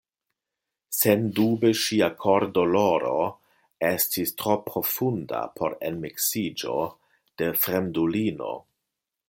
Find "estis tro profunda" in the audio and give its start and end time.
3.91-5.43